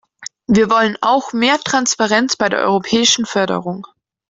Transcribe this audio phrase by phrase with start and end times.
[0.47, 3.85] Wir wollen auch mehr Transparenz bei der europäischen Förderung.